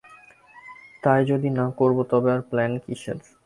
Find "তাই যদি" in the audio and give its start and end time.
1.03-1.49